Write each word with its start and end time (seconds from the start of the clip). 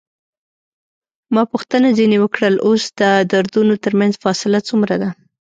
ما 1.33 1.43
پوښتنه 1.51 1.87
ځنې 1.97 2.17
وکړل: 2.21 2.55
اوس 2.67 2.83
د 2.99 3.01
دردونو 3.31 3.73
ترمنځ 3.83 4.13
فاصله 4.23 4.59
څومره 4.67 4.95
ده؟ 5.01 5.09